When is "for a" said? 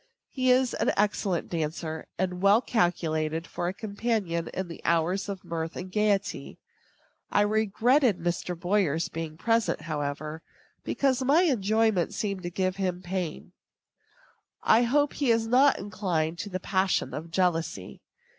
3.45-3.71